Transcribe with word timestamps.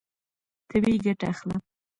طبیعي 0.69 0.97
ګټه 1.05 1.25
اخله. 1.31 1.55